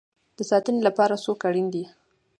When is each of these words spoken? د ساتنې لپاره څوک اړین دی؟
د 0.37 0.39
ساتنې 0.49 0.81
لپاره 0.87 1.21
څوک 1.25 1.39
اړین 1.47 1.67
دی؟ 1.73 1.83